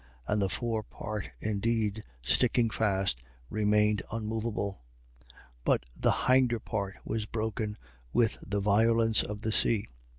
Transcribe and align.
And 0.27 0.41
the 0.41 0.49
forepart 0.49 1.29
indeed, 1.41 2.01
sticking 2.23 2.71
fast, 2.71 3.21
remained 3.51 4.01
unmoveable: 4.11 4.81
but 5.63 5.85
the 5.95 6.11
hinder 6.25 6.59
part 6.59 6.95
was 7.05 7.27
broken 7.27 7.77
with 8.11 8.39
the 8.41 8.61
violence 8.61 9.21
of 9.21 9.43
the 9.43 9.51
sea. 9.51 9.89